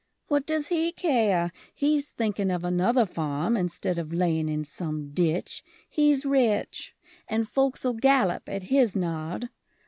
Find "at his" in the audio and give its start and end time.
8.49-8.95